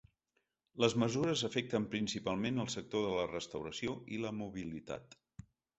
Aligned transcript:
Les 0.83 0.95
mesures 1.03 1.43
afecten 1.51 1.85
principalment 1.93 2.59
el 2.65 2.73
sector 2.79 3.07
de 3.09 3.15
la 3.21 3.29
restauració 3.37 3.97
i 4.17 4.23
la 4.27 4.37
mobilitat. 4.43 5.21